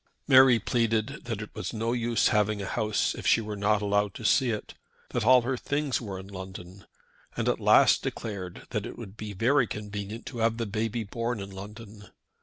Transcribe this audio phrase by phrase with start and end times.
[0.27, 4.15] Mary pleaded that it was no use having a house if she were not allowed
[4.15, 4.73] to see it,
[5.11, 6.87] that all her things were in London,
[7.37, 11.39] and at last declared that it would be very convenient to have the baby born
[11.39, 12.05] in London.